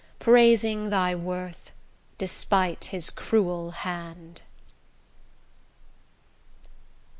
[0.17, 1.71] Praising thy worth,
[2.17, 4.41] despite his cruel hand.